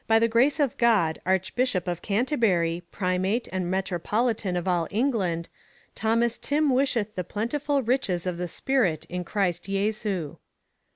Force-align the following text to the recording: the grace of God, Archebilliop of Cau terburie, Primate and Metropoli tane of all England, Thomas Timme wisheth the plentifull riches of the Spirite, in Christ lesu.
the 0.07 0.27
grace 0.27 0.59
of 0.59 0.79
God, 0.79 1.21
Archebilliop 1.27 1.87
of 1.87 2.01
Cau 2.01 2.23
terburie, 2.23 2.81
Primate 2.89 3.47
and 3.51 3.71
Metropoli 3.71 4.35
tane 4.35 4.55
of 4.55 4.67
all 4.67 4.87
England, 4.89 5.47
Thomas 5.93 6.39
Timme 6.39 6.73
wisheth 6.73 7.13
the 7.13 7.23
plentifull 7.23 7.85
riches 7.85 8.25
of 8.25 8.39
the 8.39 8.47
Spirite, 8.47 9.05
in 9.09 9.23
Christ 9.23 9.65
lesu. 9.65 10.37